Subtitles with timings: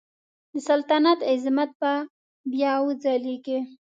[0.51, 1.93] د سلطنت عظمت به
[2.51, 3.59] بیا وځلیږي.